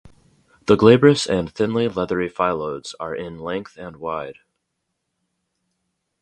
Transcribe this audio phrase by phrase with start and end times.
[0.65, 4.39] The glabrous and thinly leathery phyllodes are in length and wide.